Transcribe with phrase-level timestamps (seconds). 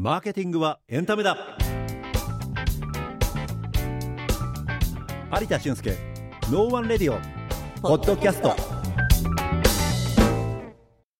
[0.00, 1.36] マーケティングはエンタメだ。
[5.38, 5.94] 有田俊介
[6.50, 7.18] ノーワンレディオ
[7.82, 8.56] ポッドキャスト。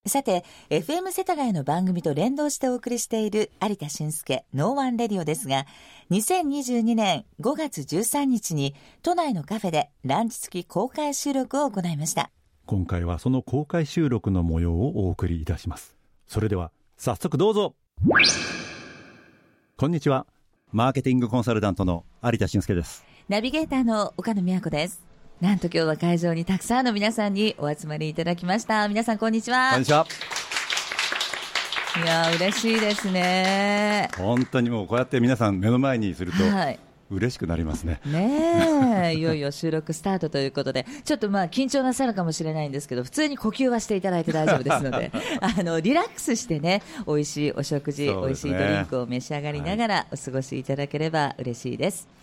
[0.08, 5.66] さて、FM 世田谷の番組と連動してお送りしている有田俊介ノーワンレディオですが、
[6.10, 12.30] 2022年5月13日に都内のカフェでランチ付き公開収録を行いました。
[12.64, 15.98] 今回はその公開収録の模様をお送りいたします。
[16.26, 17.74] それでは早速どうぞ
[19.80, 20.26] こんにちは
[20.72, 25.00] マーケティングコンサルタントの有田俊介ですナビゲーターの岡野美和子です。
[25.40, 28.86] なんと今日は会場にたくさんの皆さんにお集まりいただきました。
[28.88, 29.70] 皆さんこんにちは。
[29.70, 30.06] こんにちは
[32.04, 34.10] いやー嬉しいですね。
[34.18, 36.78] 本当にもうこうやって皆さん目の前にするとはい。
[37.10, 38.00] 嬉しくなりますね。
[38.06, 45.10] ねえ、いよいよ収録スタートということで、ちょっとまあ緊張なさるかもしれないんですけど、普通に呼吸はしていただいて大丈夫ですので、
[45.40, 52.19] あの、リラックスしてね、美味しいお食事、美味しいドリンクを召し上がりながらお過ごしいただければ嬉しいです。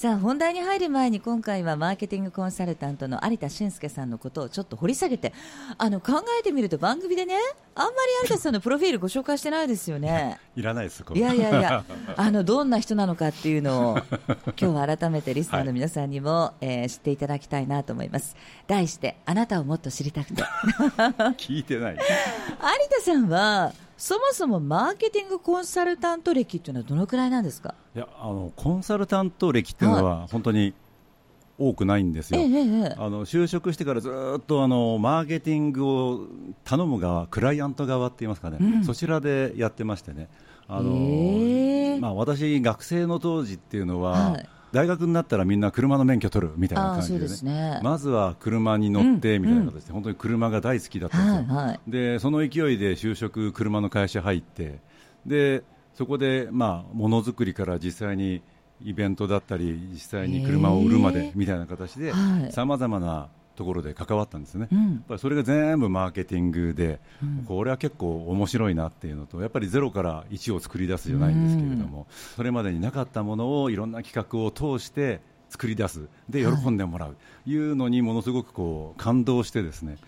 [0.00, 5.34] さあ、本題に入る前に今回はマーケティングコンサルタントの有田俊介さんのことをちょっと掘り下げて、
[5.76, 7.34] あの、考えてみると番組でね、
[7.74, 10.40] あんまり有田さんのプロフィールご紹介してないですよね。
[10.56, 11.84] いらないですいやいやいや、
[12.16, 13.98] あのどんな人なのかっていうのを、
[14.58, 18.36] 今日は改めてリスナーの皆さんにも、えー知っていただきたいなと思います。
[18.68, 20.42] 題して、あなたをもっと知りたくて。
[21.36, 27.74] 聞いてない 有田さんは、そもそもマーケティングコンサルタント歴っていうのはどのくらいなんですか？
[27.94, 30.72] いやあのコンサルタント歴っていうのは本当に
[31.58, 32.94] 多くないんですよ、ええええ。
[32.96, 36.26] あの就職してからずっとあのマーケティングを
[36.64, 38.84] 頼む側、クライアント側って言いますかね、うん。
[38.84, 40.30] そちらでやってましてね、
[40.66, 42.00] あのへえ。
[42.00, 47.80] まあ、私、学生の当時っていうのは、はい大学になったらみんな車の免許取るみたいな感じでね、ですね。
[47.82, 51.80] まずは車に乗ってみたいな形で、本当に車が大好きだったんですよ。
[51.88, 54.80] でその勢いで就職、車の会社入って
[55.26, 55.62] で
[55.94, 58.42] そこでまあものづくりから実際に
[58.82, 62.52] イベントだったり実際に車を売るまでみたいな形ではい。
[62.52, 63.28] さまざまな
[63.60, 64.68] ところで関わったんですね。
[64.72, 64.98] やっうん。
[65.06, 72.06] ぱりそれが全部マーケティングで、うんこれは結構面白いなっていうのとやっぱりゼロから1を作り出すじゃないんですけれども、
[72.36, 75.20] それまでになかったものをいろんな企画を通して
[75.50, 77.16] 作り出すで喜んでもらう、
[77.46, 79.98] い、うのにものすごくこう感動してですね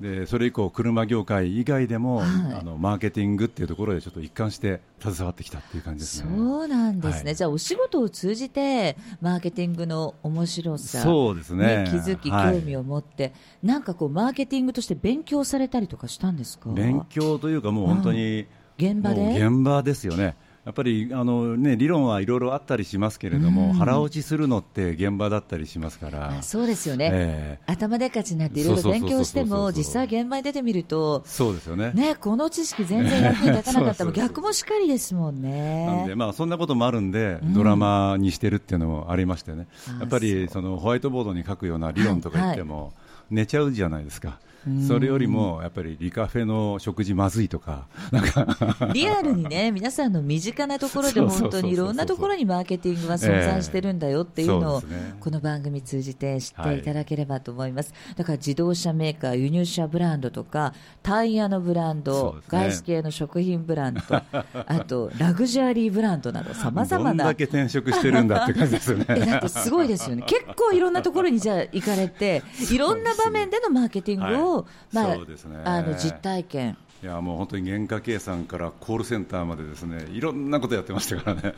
[0.00, 2.28] でそれ以降車業界以外でも、はい。
[2.60, 6.30] あのマーケティングっていうところでちょっと一貫して携わってきたっていう感じですね。
[6.36, 7.34] そうなんですね、はい。
[7.34, 11.84] じゃあお仕事を通じてマーケティングの面白さそうですね。
[11.88, 12.60] 気づき、はい。
[12.60, 13.32] 興味を持って、
[13.62, 16.70] なんかこうマーケティングとして勉強されたりとかしたんですか？
[16.70, 19.44] 勉強というかもう本当に、現場で？
[19.44, 20.36] 現場ですよね。
[20.68, 23.72] やっぱりあの、ね、理論はいろいろあったりしますけれども、うん。
[23.72, 27.72] 腹落ちするのって現場だったりしますから、あそうですよね、ええ。
[27.72, 31.92] 頭でっかちになっていろいろ勉強しても実際現場に出てみるとそうですよね。
[31.92, 35.86] ねこの知識全然役に立たなかったも逆もしかりですもんね。
[35.86, 37.54] なんで、まあ、そんなこともあるんで、うん。
[37.54, 42.92] ドラマにしてるっていうのもありましてね、あやっぱりそのホワイトボードに書くような理論とか言っても、
[43.30, 44.47] 寝ちゃうじゃないですか、うん
[44.86, 48.46] それよりもやっぱりリカフェの食事まずいとか、 なんか。
[48.92, 54.82] リアルにね皆さんの身近なところで本当にいろんなところにマーケティングは存在してるんだよっていうのを、
[55.20, 62.42] この番組通じて知っていただければと思います、だから自動車メーカー輸入車ブランドとかタイヤのブランそド、ね。
[62.48, 67.24] 外資系の食品ブランド あとラグジュアリーブランドなどさまざまな。
[67.24, 69.06] どんだけ転職してるんだって感じですよね。
[69.16, 72.42] えだってすごいですよね、結構いろんなところにじゃあ行かれて、
[72.72, 74.57] いろんな場面でのマーケティングを、はい
[74.92, 75.62] まあね。
[75.64, 81.54] あの実体験、いやもう本当に原価計算からコールセンターまでですねいろんなことやってましたからね。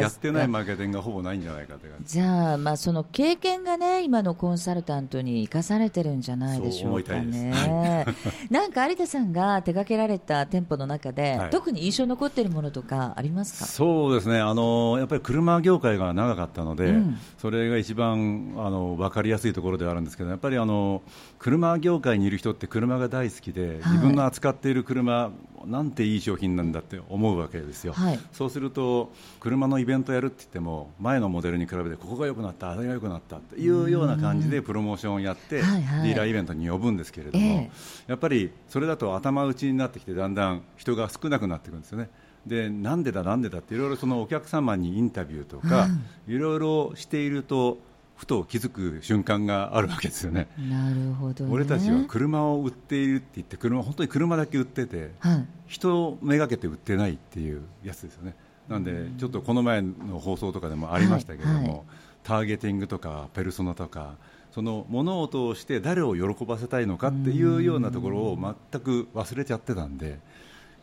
[0.00, 8.04] やってないマーケティングがほぼないんじゃないかって感じじゃあ、まあ、その経験がね、今のコンサルタントに生かされてるんじゃないでしょうかね。
[8.50, 11.50] なんか有田さんが手掛けられた店舗の中で、はい。
[11.50, 13.66] 特に印象に残っているものとかありますか？
[13.66, 14.40] そうですね。
[14.40, 17.16] あのやっぱり車業界が長かったので、うん。
[17.38, 21.02] それが一番あの分かりやすいところではあるんですけどやっぱりあの
[21.38, 23.92] 車業界にいる人って車が大好きで、はい。
[23.92, 25.30] 自分の扱っている車
[25.66, 28.18] なんていい商品なんだって思うわけですよ、はい。
[28.32, 36.08] そうすると車のイベントやるって言っても前のモデルに比べてここが良くなったあれが良くなったっていうような感じでプロモーションをやって、はいはい。
[36.08, 37.70] ディーラーイベントに呼ぶんですけれども、ええ。
[38.08, 42.08] やっぱりそれだと頭打ちになってきてだんだん人が少なくなっていくんですよね。
[42.46, 45.86] でなんでだ、なんでだっていろいろそのお客様にインタビューとか、
[46.26, 47.78] いろいろしていると
[48.22, 50.46] ふと気づく瞬間があるわけですよね。
[50.56, 58.36] なるほど、ね、俺たちは車を売っているって言って車本当に車だけ売っててはい、人をめがけて売ってないっていうやつですよね。
[58.68, 61.68] なんでちょっとこの前の放送とかでもありましたけれども、はい。
[61.68, 61.80] はい
[62.22, 64.14] ターゲティングとかペルソナとか
[64.52, 68.38] その物を通して誰を喜ばせたいのかっていうようなところを
[68.70, 70.20] 全く忘れちゃってたんで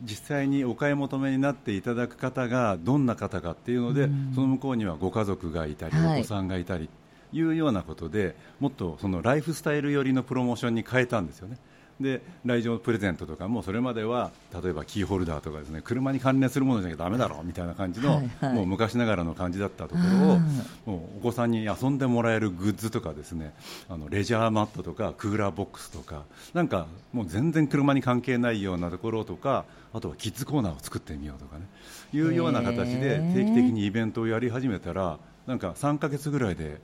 [0.01, 6.19] 実際にお買い求めになっていただく方がどんな方かっていうので、その向こうにはご家族がいたり、はい。
[6.19, 6.89] お子さんがいたり
[7.31, 11.57] いうようなことでもっとそのライフスタイル寄りのプロモーションに変えたんですよね。
[11.99, 14.31] で来場プレゼントとかもそれまでは
[14.63, 18.53] 例えばキーホルダーとかですね車に関連するものじゃなきゃだめだろうみたいな感じの、はいはい。
[18.53, 20.39] もう昔ながらの感じだったところを
[20.97, 23.53] もうお子さんに遊んでもらえるグッズとかですね
[23.89, 26.23] あのレジャーマットとかクーラーボックスとか
[26.53, 31.65] なんかもう全然車に関係ないようなところとかあとはキッズコーナーを作ってみようとかね。
[32.13, 36.79] いうような形で定期的にイベントをやり始めたらなんか3ヶ月ぐらいで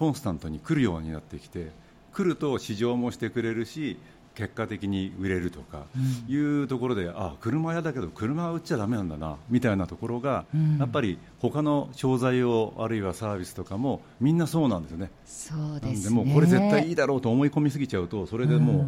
[0.00, 1.70] コンスタントに来るようになってきて
[2.14, 3.98] 来ると試乗もしてくれるし
[4.34, 5.84] 結果的に売れるとか
[6.26, 10.46] いうところで、あ車屋だけど車は売っちゃだめなんだなみたいなところが、
[10.78, 15.10] やっぱり他の商材をあるいはサービスとかもみんなそうなんですよね。
[15.26, 16.08] そうですね。
[16.08, 18.86] でもうこれ絶対いいだろうと思い込みすぎちゃうとそれでもう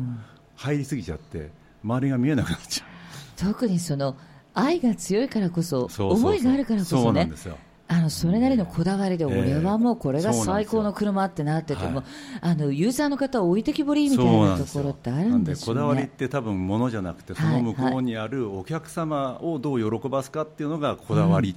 [0.57, 1.51] 入りすぎちゃって
[1.85, 2.89] 周りが見えなくなっちゃう。
[3.37, 4.17] 特にその
[4.55, 7.59] 愛が強いからこそ思いがあるからこそそうねなんですよ
[7.93, 12.03] あのそれなりのこだわりで、ええ俺はもうこれが最高の車ってなってても、
[12.41, 16.11] あのユーザーの方は置いてきぼりみたいなところってあるんでしょうなんでこだわりっね。
[16.17, 21.55] て多分ものじゃなくてその向こうにあるお客様をどう喜ばすかっていうのがこだわり、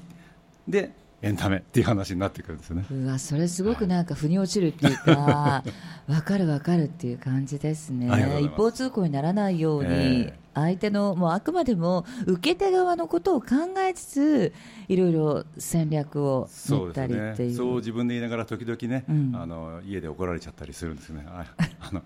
[0.67, 0.91] で
[1.25, 2.85] エンタメっていう話になってくるんですよね。
[2.91, 5.63] うわそれすごくなんか腑に落ちるっていうか、
[6.07, 8.07] わかるわかるっていう感じですね。
[8.41, 10.39] 一方通行にならないように、ええ。
[10.53, 13.47] 相手のもうあくまでも受け手側のことを考
[13.79, 14.53] えつつ
[14.87, 17.49] いろいろ戦略を練ったりっていう。
[17.49, 17.55] ね。
[17.55, 19.35] そう自分で言いながら時々ね、うん。
[19.35, 21.25] あの家で怒られちゃったりするんですよね。
[21.27, 21.43] あ
[21.79, 22.03] あの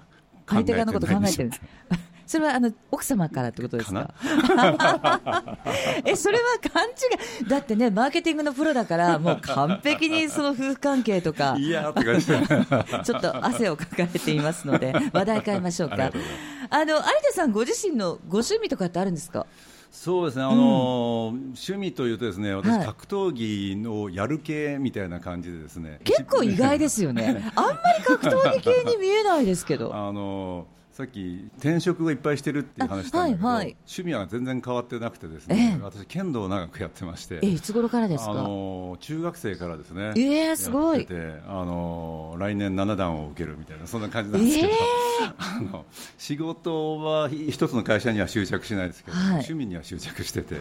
[0.48, 1.62] 相手側のこと考えてるんです。
[1.62, 1.66] 考
[2.30, 4.14] それはあの奥様からってことですか？
[6.06, 7.50] えそれは勘違い。
[7.50, 12.28] だってねマーケティングのプロだからもう完璧にその夫婦関係とかいやーって感じ。
[12.28, 15.96] で ちょっと汗をかかれていますので話題変えましょうか。
[16.70, 17.04] あの有田
[17.34, 19.48] さんご自身のご趣味とかってあるんですか？
[19.92, 22.86] そうですね、あの趣味というとですね、私、はい。
[22.86, 27.52] 格闘技のやる系みたいな感じでですね、結構意外ですよね。
[27.56, 29.92] あんまり格闘技系に見えないですけど。
[29.96, 30.68] あの
[31.00, 33.78] さっき転職をいっぱいしてるっていう話したんだけど、あはいはい。
[33.88, 35.82] 趣味は全然変わってなくてですね、ええ。
[35.82, 37.40] 私剣道を長くやってまして。
[37.42, 38.32] えいつ頃からですか？
[38.32, 40.12] あの中学生からですね。
[40.18, 41.08] ええすごい。
[41.48, 44.76] あの来年7段を受けるみたいなそんな感じなんですけど、え
[45.40, 45.86] あの
[46.18, 49.30] 仕事は一つの会社には執着しないですけど、はい。
[49.36, 50.58] 趣味には執着してて。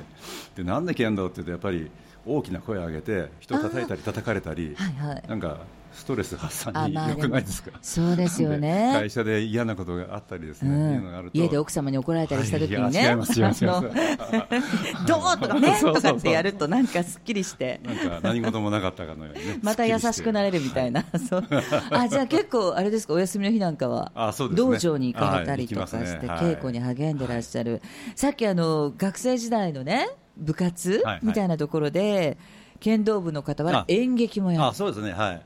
[0.55, 1.91] でなんで剣道って言うとやっぱり
[2.25, 5.25] 大きな声を上げて人を叩いたり叩かれたりはいはい。
[5.29, 5.59] なんか
[5.93, 11.03] ストレス発散に良くないですか、そうですよでね会社で嫌なことがあったりですうね、
[11.33, 13.83] 家で奥様に怒られたりした時にね、違います違いますどう
[15.41, 17.81] とかねとかってやるとなんかすっきりして。
[17.85, 21.45] なんか何事もなかったかのようにね また優しくなれるみたいな、そう。
[21.91, 24.71] あじゃあ結構、あれですか、お休みの日なんかは、あそうですね。
[24.71, 26.29] 道場に行かれたりとかして、ますね。
[26.29, 26.39] はい。
[26.55, 27.83] 稽古に励んでらっしゃる、
[28.15, 32.39] さっきあの学生時代のね、部活みたいなところで、
[32.81, 35.13] 剣道部の方はあ演劇もやある、そうですね。
[35.13, 35.43] はい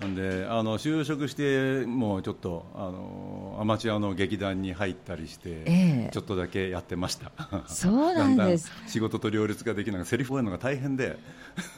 [0.00, 5.64] なんであの就職してもうちょっとあのアマチュアの劇団に入ったりして、え
[6.08, 6.10] え。
[6.12, 7.30] ちょっとだけやってました。
[7.66, 8.68] そうなんです。
[8.68, 11.18] だんだん仕事と両立ができなくてセリフ覚えるのが大変で。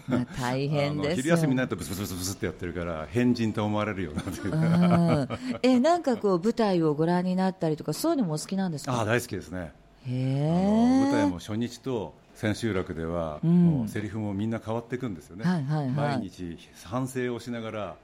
[0.08, 5.28] まあ大変です 昼休みになるとブスブスブスブスってやってるから変人と思われるようになうん。
[5.62, 9.00] えなんかこう舞台をご覧になったりとかそういうのもお好きなんですか？
[9.00, 9.72] あ大好きですね。
[10.06, 13.66] 舞台えも初日と千秋楽では、うん。
[13.66, 15.90] もうセリフもみんな変わっていくんですよね、はいはいはい。
[15.90, 17.96] 毎日反省をしながら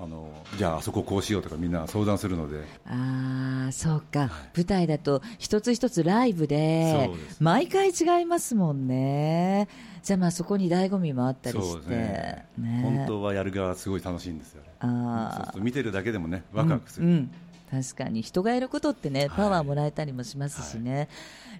[0.00, 2.64] あのじゃああそここうしようとかみんな相談するので。
[2.86, 9.68] ああそうか、舞台だと一つ一つライブで毎回違いますもんね。
[10.02, 11.90] じゃあまあそこに醍醐味もあったりして。
[11.90, 12.46] ね。
[12.56, 12.80] ね。
[12.82, 14.62] 本当はやる側はすごい楽しいんですよ。
[14.80, 17.30] あ見てるだけでもねワクワクする、うんうん。
[17.70, 18.22] 確かに。
[18.22, 21.08] 人がいることってねパワーもらえたりもしますしね、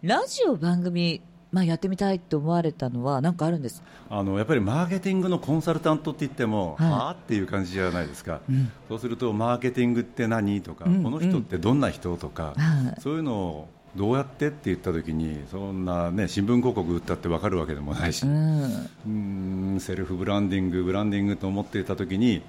[0.02, 3.82] ラジオ番組、まあ、やってみたいと思われたのは何かあるんです。
[4.10, 6.90] あのやっぱりマーケティングのコンサルタントって言っても、はい。
[6.90, 13.00] はあっていう感じじゃないですか、うんそうするとマーケティングって何とか、うんこの人ってどんな人とか、はい。
[13.00, 18.82] そういうのをどうやってって言った時にそんな、ね、新聞広告売ったって分かるわけでもないし、ううん。
[19.06, 22.42] ーんセルフブランディングブランディングと思っていた時に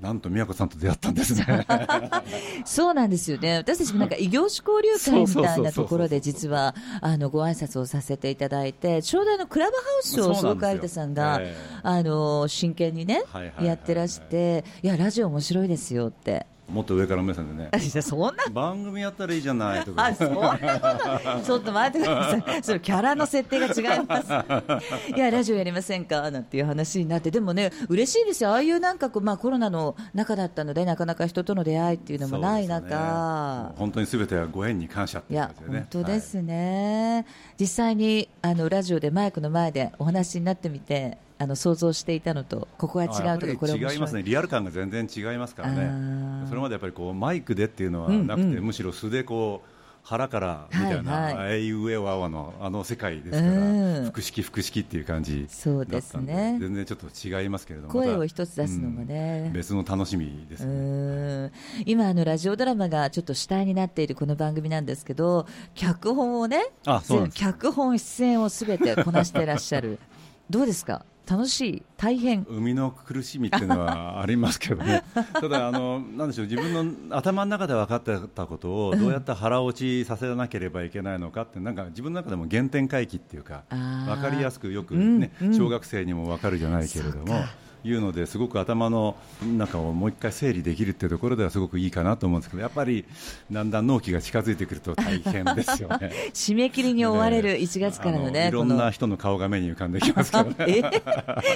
[0.00, 1.66] なんと宮子さんと出会ったんですね。
[2.64, 3.56] そうなんですよね。
[3.56, 16.46] 私たちもなんか異業種交流会みたいなところで実はあのご挨拶をさせていただいて、ちょうどあのクラブハウスをすごく有田さんが、ええあの真剣にね、はいはいはいはいやってらして、いやラジオ面白いですよって。
[16.68, 17.70] もっと上から目線でね。
[17.80, 18.44] いやそんな。
[18.52, 20.04] 番組やったらいいじゃないとか。
[20.06, 24.28] あそんなことちょっと待ってください、それキャラの設定が違います、
[25.14, 26.30] いや、ラジオやりませんか？
[26.30, 32.90] なんていう話になって、でもね、嬉しいですよ、ああいうなんかこう、まあ、コロナの中だったので、なかなか人との出会いっていうのもないそうですね。
[32.90, 33.72] 中。
[33.76, 35.86] 本当にすべてはご縁に感謝っていやいう感じでね。
[35.90, 37.26] 本当ですね、
[37.58, 48.64] 実際にあのラジオでマイクの前でお話になってみて、あの想像していたのと、ここは違うとか、これ違いますね、リアル感が全然違いますからあねー、それまでやっぱりこうマイクでっていうのはなくて、うんうん。
[48.64, 49.68] むしろ素でこう
[50.02, 54.04] 腹からみたいな、はいはあいうえおあわのあの世界ですから、うん。
[54.06, 57.06] 複式、複式っていう感じだったんそうですね全然ちょっと
[57.42, 59.44] 違いますけれども、声を一つ出すのもね。
[59.48, 61.52] うん別の楽しみですうね。
[61.84, 69.98] 今あの、ラジオドラマがちょっと主体になっているこの番組なんですけど、脚本をね、あそう脚本、出演をすべてこなしていらっしゃる、
[70.48, 75.04] どうですか、楽しい、大変、生みの苦しみっていうのはありますけどね、
[75.34, 85.54] ただあの、なんでしょう、自分の頭の中で分かってたことをどうやって腹落ちさせなければいけないのかって、なんか自分の中でも原点回帰っていうか、分かりやすくよく、ねうんうん。
[85.54, 87.44] 小学生にも分かるじゃないけれども。
[87.84, 89.16] いうのですごく頭の
[89.56, 93.04] 中をもう一回整理できるっていうところではすごくいいかなと思うんですけどやっぱり
[93.50, 96.12] だんだん納期が近づいてくると大変ですよね。
[96.34, 100.56] 締め切りに追われるね1月からのね、あいろんな人の顔が目に浮かんできますけどね。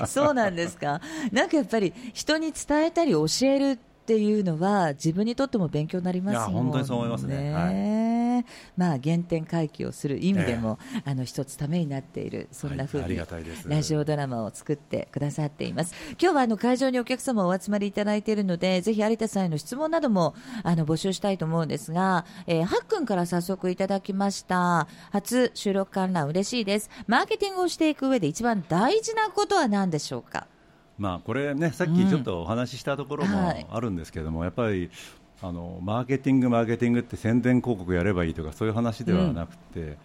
[0.03, 1.01] えそうなんですか、
[1.33, 3.79] なんかやっぱり人に伝えたり教える
[4.13, 8.45] っていうのは、自分にとっても勉強になりますもんいや本当にそう思いますね。
[8.77, 15.95] まあ、原点回帰をする意味でも、あの一つためになっている、そんな風はいありにラジオドラマを作ってくださっています。
[16.21, 24.89] 今日はあの会場にお客様お集まりいただいているので、ぜひ有田さんへの質問などもあの募集したいと思うんですが、えー、はっくんから早速いただきました。
[25.11, 26.91] 初収録観覧嬉しいです。
[27.07, 30.47] マーケティングをしていく上で一番大事なことは何でしょうか？
[30.99, 34.91] まあこれねさっきちょっとお話ししたところもはいあるんですけども、やっぱり
[35.41, 39.97] あのマーケティングマーケティングって宣伝広告やればいいとかそういう話ではなくて、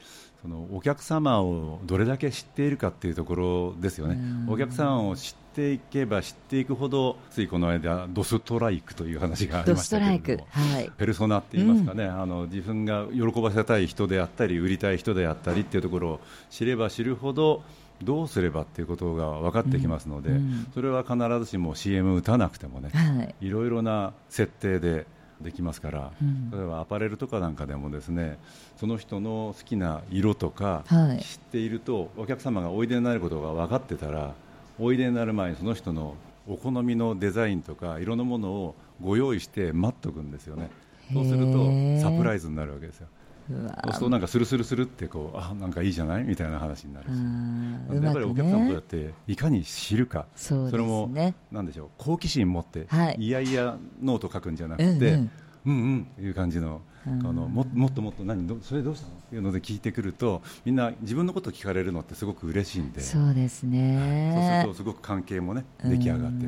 [0.41, 4.17] そのお客様をどれだけ知っているかっていうところですよね。
[4.50, 10.50] お客さんを知っていけば知っていくほどついこの間ドストライクという話がありドましたけども。。
[10.50, 10.91] はい。
[10.98, 17.63] ペルソナって言いますかね、あの自分が喜ばせたい人であったり売りたい人であったりっていうところを知れば知るほど
[18.04, 20.32] どうすればっていうことが分かってきますので、
[20.74, 23.48] それは必ずしも CM 打たなくてもね、はい。
[23.48, 25.06] いろいろな設定で
[25.42, 26.12] できますから、
[26.51, 28.38] 例えばアパレルとかなんかでもですね
[28.77, 31.24] その人の好きな色とかはい。
[31.24, 34.34] 知っていると、お客様がおいでになることが分かってたら
[34.80, 36.16] おいでになる前にその人の
[36.48, 40.70] お好みのデザインとか色のものをご用意して待っとくんですよね。
[41.13, 41.66] そうすると
[42.01, 43.08] サプライズになるわけですよ
[43.48, 46.24] そうするとなんかスルスルスルってこうあなんかいいじゃない？
[46.24, 47.12] みたいな話になるし。
[47.12, 47.88] うん。
[47.88, 50.25] なんでやっぱりお客さんもどうやっていかに知るか。
[50.36, 50.72] そね。
[50.72, 51.10] れも
[51.51, 53.16] なんでしょう好奇心持って、はい。
[53.20, 55.32] い、やいやノート書くんじゃなくて、うんうん。
[55.66, 58.48] うんうんっていう感じのあのももっともっと何？
[58.48, 59.14] どそれどうしたの？
[59.14, 63.02] っていうので聞いてくるとみんな自分のこと聞かれるのってすごく嬉しいんで。
[63.02, 66.46] そうですそうすねるとすごく関係もね出来上がって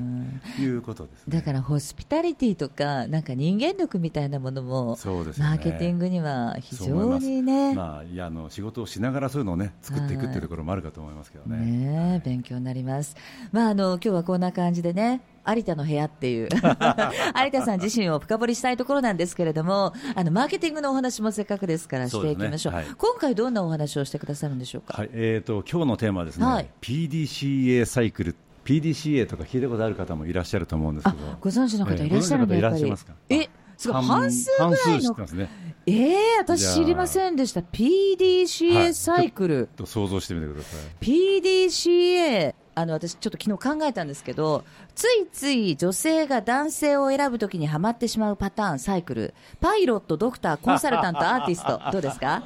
[0.58, 1.38] ということですね。
[1.38, 5.50] だからホスピタリティとかなんか人間力みたいなものもそうですよね。
[5.52, 7.74] マーケティングには非常にね。
[7.74, 11.58] まあ、いやあの仕事をしながらそういうのをね作っていくっていうところもあるかと思いますけどね。
[11.58, 13.16] ねえ勉強になります。
[13.52, 15.22] まああの今日はこんな感じでね。
[15.48, 16.50] 有田の部屋っていう。
[16.54, 22.74] 有田さん自身を深掘りしたいところなんですけれどもあのマーケティングのお話もせっかくですからしていきましょう。
[22.74, 22.88] ねはい。
[22.98, 26.70] 今回どんなお話をしてくださるんでしょうか、はい、えー、と今日のテーマはですね、はい。
[26.82, 32.84] PDCA サイクル PDCA とか聞いたことある方もいらっしゃると思うんですけあどご存知の方えーいらっしゃるんでごやっぱり。
[32.84, 33.14] 存知の方いますか？
[33.30, 34.04] えすごい。
[34.04, 35.02] 半半数ぐらいの。
[35.02, 35.50] 知ってますね。
[35.86, 37.62] えー、私知りませんでした。
[37.62, 40.80] は PDCA いサイクル、と想像してみてください。
[41.04, 44.64] PDCA あの私ちょっと昨日考えたんですけど
[44.96, 49.34] ついつい女性が男性を選ぶときにはまってしまうパターンサイクル。
[49.62, 51.80] パイロットドクターコンサルタントアーティスト。
[51.92, 52.44] どうですか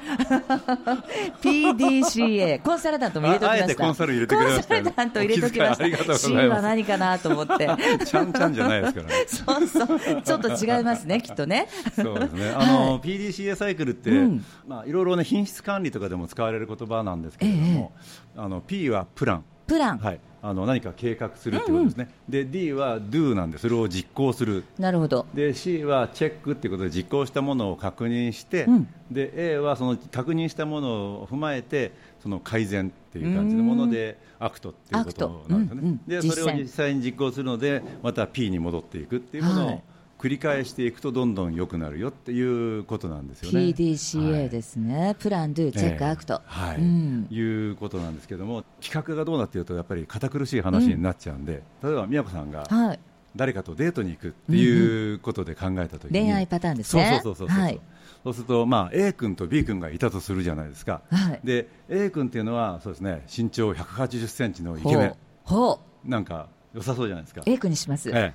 [1.42, 3.74] ？PDCA コンサルタントも入れときました。
[3.84, 4.82] コンサル入れてくれましたね。
[4.82, 6.42] コンサルタント入れときまお気遣いありがとうございます。
[6.42, 7.70] C は何かなと思って。
[8.06, 9.14] ちゃんちゃんじゃないですからね。
[9.26, 10.22] そうそう。
[10.22, 11.68] ちょっと違いますねきっとね。
[11.94, 12.50] そうですね。
[12.56, 14.44] あの、PDCA サイクルって、うん。
[14.68, 17.92] まあ、いろいろね品質管理とかでも使われる言葉なんですけれども、
[18.36, 24.64] あの P はプランプラン、はい、あの何か計画するってことですね、で D は Do なんでそれを実行する。
[24.78, 25.26] なるほど。
[25.34, 28.88] で C はチェックっていうことで実行したものを確認して、うん。
[29.10, 30.88] で A はその確認したもの
[31.22, 31.92] を踏まえて
[32.22, 36.00] その改善っていう感じのもので act っていうことなんですよね、うんうん。
[36.06, 39.74] でそれを実際に実行するのでまた P に戻っていくっていうものはい。
[39.76, 39.82] を
[40.24, 42.40] 繰り返していくとどんどん良くなるよってい
[42.78, 43.60] うことなんですよね。
[43.60, 47.26] PDCA ですね、 plan、do、check、アクト、はい、うん。
[47.30, 52.98] いうことなんですけども企画がどうなっていうとやっぱり堅苦しい話になっちゃうんで、例えば宮子さんがはい、
[53.36, 57.20] 誰かとデートに行くっていうことで考えたときに、恋愛パターンですね。
[57.22, 57.80] そうそうそうそう、はい。
[58.22, 61.40] そうすると、まあ、A 君と B 君がいたとするじゃないですか、はい。
[61.44, 65.14] で A 君っていうのはそうですね身長180センチのイケメン。
[65.42, 66.08] ほう。
[66.08, 67.42] なんか良さそうじゃないですか。
[67.46, 68.34] A 君にします、え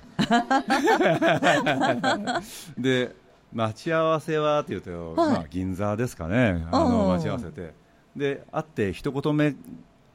[2.80, 3.14] で
[3.52, 5.32] 待ち合わせはというと、はい。
[5.32, 6.66] まあ、銀座ですかね。
[6.72, 7.74] あの待ち合わせて。
[8.16, 9.54] で会って一言目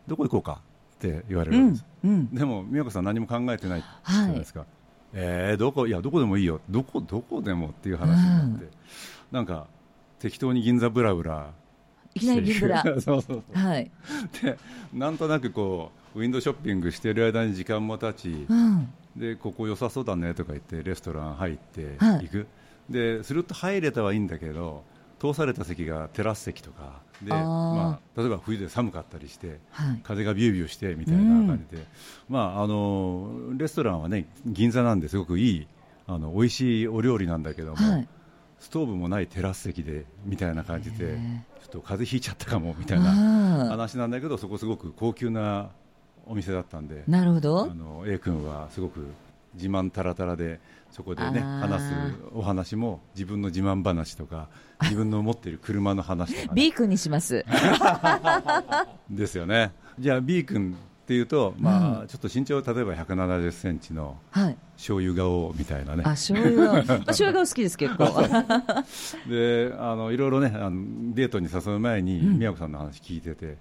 [0.08, 0.62] どこ行こうか
[0.96, 4.66] って言われるんです、うんでも美和子さん何も考えてないじゃないですか、
[5.14, 5.88] えーどこ？
[5.88, 6.62] いやどこでもいいよ。
[6.70, 8.68] どこどこでもっていう話になって、
[9.32, 9.68] なんか
[10.20, 11.52] 適当に銀座ブラブラ
[12.16, 13.44] いきなり銀ブラ そうそうそう。
[13.54, 13.92] はい、
[14.42, 14.58] で
[14.94, 22.24] なんとなくこうウィンドウショッピングしてる間に時間も経ち、うん、ででここ良さそうだねとか言ってレストラン入ってはい。
[22.24, 22.48] 行く、
[22.90, 24.84] ですると入れたはいいんだけど
[25.20, 27.04] 通された席がテラス席とか。
[27.22, 30.02] でまあ、例えば冬で寒かったりして、はい。
[30.04, 31.86] 風がビュービューしてみたいな感じで、
[32.28, 35.68] まあ、あのレストランはね銀座なんですごくいい
[36.08, 38.08] あの美味しいお料理なんだけども、はい。
[38.60, 41.18] ストーブもないテラス席でみたいな感じで
[41.76, 45.70] と風邪ひいちゃったかもみたいなあ話なんだけどそこすごく高級な
[46.26, 47.70] お店だったんでーなるほど。
[47.70, 49.06] あの A 君はすごく
[49.54, 50.60] 自慢たらたらで
[50.92, 51.94] そこでね話す
[52.34, 54.50] お話も自分の自慢話とか
[54.82, 57.46] 自分の持っている車の話とか、ね、 B 君にします。
[59.10, 59.72] ですよね。
[60.00, 60.76] じゃあ B 君
[61.06, 64.58] っていうと、まあちょっと身長例えば170センチのはい。
[64.76, 66.02] 醤油顔みたいなね。
[66.04, 68.06] あ醤油が、まあ、醤油が好きです結構。
[69.30, 72.40] であのいろいろねあのデートに誘う前にうん。
[72.40, 73.58] 宮子さんの話聞いてて、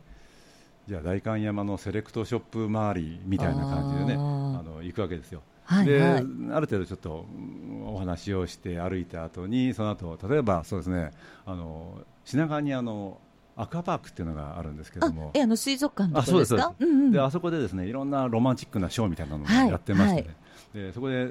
[0.88, 4.16] じゃあ代官山のセレクトショップ周りみたいな感じでねあ
[4.62, 5.42] の行くわけですよ。
[5.64, 6.10] はいではい。
[6.18, 6.26] ある
[6.66, 7.42] 程度ちょっとう
[7.82, 11.10] んお話をして歩いた後にその後例えばそうですね
[11.44, 13.18] あの品川にあの
[13.56, 16.74] アクアパークっていうのがあるんですけどあもえあの水族館のあとこですか
[17.12, 19.68] であそこでですねいろんなロマンチックなショーみたいなのをはい。
[19.68, 20.28] やってましてね、
[20.74, 20.86] はい。
[20.86, 21.28] でそこで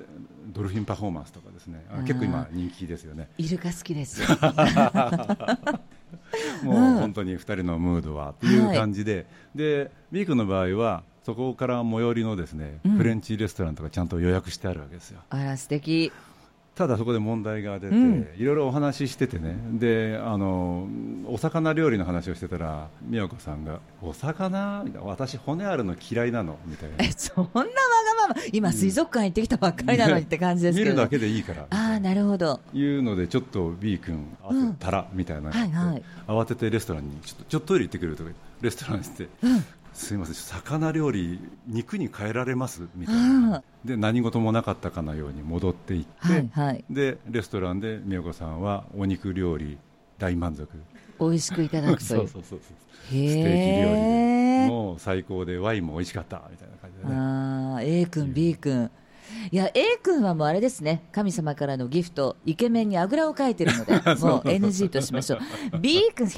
[0.54, 2.02] ドルフィンパフォーマンスとかですねああー。
[2.04, 3.30] 結構今人気ですよね。
[3.38, 4.22] イルカ好きです。
[6.64, 6.98] もううん。
[7.00, 9.26] 本当に2人のムードはっていう感じで、
[9.56, 12.92] で B 君の場合はそこから最寄りのですね、うん。
[12.94, 15.20] フレンチレストランとかちゃんと予約してあるわけですよ。
[15.30, 16.12] あら素敵
[16.76, 18.28] ただそこで問題が出て、うん。
[18.36, 19.56] いろいろお話ししててね。
[19.74, 20.88] であの
[21.28, 24.82] お魚料理の話をしてたら美和子さんがお魚？
[24.84, 25.08] みたいな。
[25.08, 26.58] 私骨あるの嫌いなの？
[26.66, 26.96] みたいな。
[27.00, 27.70] えそんなわが
[28.28, 28.42] まま。
[28.52, 32.60] 今水族館行ってきたばっかりなのにって感じですけど、見るだけでいいからああなるほど。
[32.74, 34.74] いうのでちょっと B 君あとうん。
[34.74, 36.04] たらみたいなはいはい。
[36.28, 38.32] 慌ててレストランにちょっとちょっとトイレ行ってくるとか
[38.62, 43.52] レストランにして、うんすいません魚料理肉に変えられますみたいうん。
[43.52, 46.86] なで何事もなかったかのように戻っていって、はいはい。
[46.90, 49.78] でレストランで美代子さんはお肉料理
[50.18, 50.68] 大満足。
[51.20, 52.24] 美味しくいただくとそいう。
[52.26, 52.78] うそうそうそう。
[53.10, 54.70] スへテーキ料理。
[54.70, 57.16] もう最高でワインも美味しかったみたいな感じでね。
[57.16, 58.90] あー A 君、B 君、
[59.52, 66.32] いや A 君はもうあれですね、神様からのギフト、イケメンにあぐらをかいてるので、 もう NG としましょう、B 君、170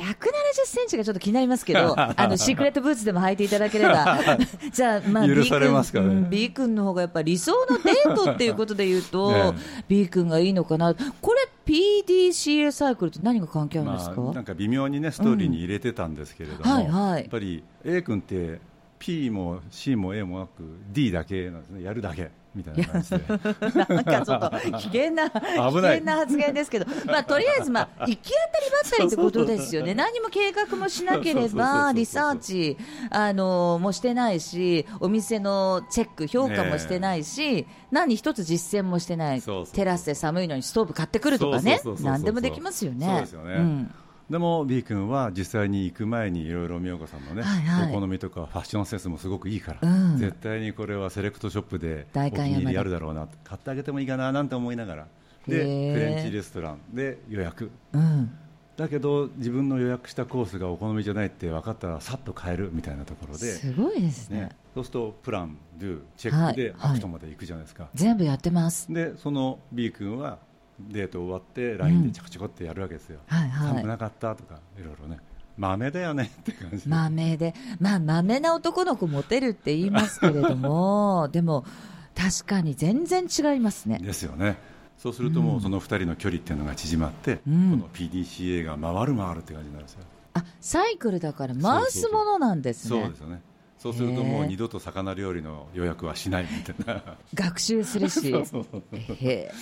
[0.65, 4.19] センチがちょっと気になりますけど、 あのシークレットブーツでも履いていただければ、
[4.73, 6.07] じゃあ、まあ、許 B されますかね。
[6.07, 9.53] 君、うん B 君の方がやっぱり理想のデートっていうことで言うと、ね
[9.87, 17.21] B 君がいいのかな、これ、PDCA サイクルって何が関係あるんですか、まあ、なんか微妙にねストーリーに入れてたんですけれども、はいはい。
[17.21, 18.59] やっぱり A 君って
[18.99, 20.49] P も C も A もなく
[20.91, 21.83] D だけなんですね。
[21.83, 23.17] やるだけみたいな感じで。
[23.95, 32.77] なんかちょっと危険な、 危険な発言ですけど、まあ、とりあえず、まあ、 行き当たりばったりってことですよね、何も計画もしなければ、リサーチ
[33.09, 39.41] あのもしてないし、お店のチェック、評価もしてないし、何一つ実践もしてない。
[39.73, 41.81] テラスで寒いのにストーブ買ってくるとかね。
[42.01, 43.05] 何でもできますよね。
[43.05, 43.55] そうですよね。
[43.57, 43.95] ん
[44.29, 47.95] でも B 君は実際に行く前にいろいろ美代子さんのね、はいはい。
[47.95, 50.17] お好みとかファッションセンスもすごくいいから、うん。
[50.17, 55.07] 絶対にこれはセレクトショップでお気に入りあるだろうな買ってあげてもいいかななんて思いながら
[55.47, 57.69] でフレンチレストランで予約。
[57.93, 58.35] うん。
[58.77, 64.41] だけど自分の予約したコースがお好みじゃないって分かったらさっと変えるみたいなところで、すごいですね。
[64.41, 68.91] ね、そうすると plan、do、check ではい act まで行くじゃないですか、全部やってます。
[68.91, 70.39] でその B 君は
[70.79, 73.69] デート終わって LINE でちょこちょこってやるわけですよ、はいはい。
[73.69, 75.19] 寒くなかったとかいろいろね。
[75.57, 76.83] まめだよねって感じ。
[76.83, 81.65] で、まめで、まあ、まめな男の子モテるって言いますけれども、 でも、
[82.13, 83.99] 確かに全然違いますね。
[83.99, 84.57] ですよね。
[84.97, 87.71] そうするともうその2人の距離っていうのが縮まって、うん。
[87.71, 89.99] この PDCA が回る回るって感じになるんですよ。
[90.33, 93.01] あ、サイクルだから回すものなんですね。
[93.01, 93.41] そうですよね
[93.85, 97.03] そうするともう二度と魚料理の予約はしないみたいな。
[97.35, 98.31] 学習するし。
[98.43, 98.65] そう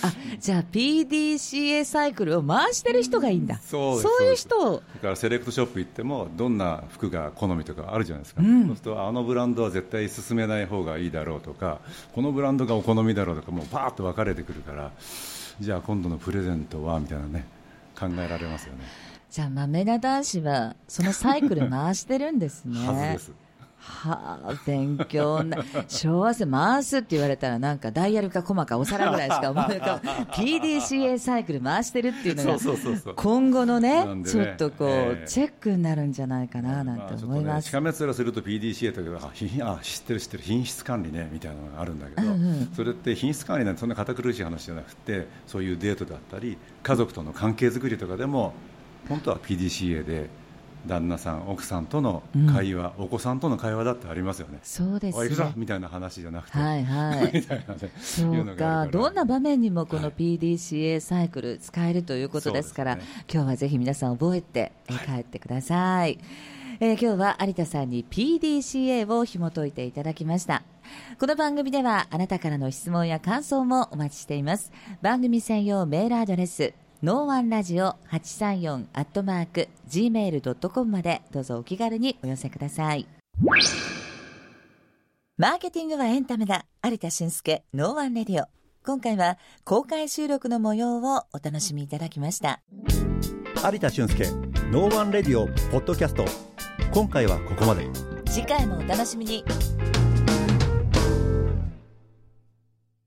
[0.02, 4.72] あじゃあ PDCA サイクルを回してる人がいいんだ、そうですいう人。
[4.76, 8.66] をだからセレクトショップ行ってもどんな服が好みとかあるじゃないですか、うん。
[8.68, 11.80] そうするとあのブランドは絶対進めない方がいいだろうとか
[12.14, 14.90] このブランドがお好みだろうとかもうパーッと分かれてくるから
[15.60, 17.44] じゃあ今度のプレゼントはみたいなね
[17.94, 18.84] 考えられますよね。
[19.30, 22.78] じゃあ豆な男子はそのサイクル回してるんですね。
[22.88, 23.43] はずです
[23.84, 35.28] はあ、勉強な、昭和生回すって言われたら、なんかダイヤルかコマかお皿ぐらいしか思い浮かば PDCA サイクル回してるっていうのが、今後のねちょっとこう、ええ。
[35.28, 37.68] チェックになるんじゃないかななんまあて思います。
[37.68, 39.30] しかめ面すると PDCA とか
[39.70, 42.72] あ知ってる知ってる品質管理ねみたいなのがあるんだけど、うんうん。
[42.74, 48.54] それって品質管理なんてそんな堅苦しい話じゃなくてそういうデートだったり家族との関係づくりとかでも
[49.08, 50.30] 本当は PDCA で
[50.86, 54.58] 旦那さん奥さんとの会話、お子さんとの会話だってありますよね。
[54.62, 55.52] そうですおい行くぞね。
[55.56, 57.42] みたいな話じゃなくて、はいはい み。
[57.42, 66.18] たいなねそうか、どんな場面にもこのはい PDCA サイクル使えるということですから、そうですね今日はぜひ皆さん覚えてえー帰ってください。
[66.80, 70.62] えー今日は有田さんに PDCA を紐解いていただきました。
[71.18, 74.70] この番組ではあなたからの質問や感想もお待ちしています。
[75.00, 83.06] 番組専用メールアドレス、ノーワンラジオ834アットマーク gmail.com までどうぞお気軽にお寄せください。
[85.36, 86.64] マーケティングはエンタメだ。
[86.82, 88.46] 有田俊介、ノーワンレディオ。
[88.86, 92.62] 今回は公開収録の模様をお楽しみいただきました。
[93.70, 94.24] 有田俊介
[94.70, 96.24] ノーワンレディオポッドキャスト
[96.90, 97.86] 今回はここまで
[98.24, 99.44] 次回もお楽しみに。